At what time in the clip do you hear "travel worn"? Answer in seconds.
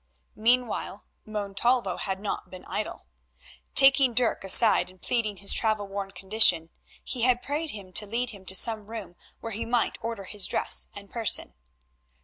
5.53-6.09